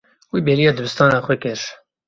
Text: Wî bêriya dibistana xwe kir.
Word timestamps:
Wî 0.31 0.39
bêriya 0.45 0.71
dibistana 0.77 1.19
xwe 1.25 1.35
kir. 1.43 1.59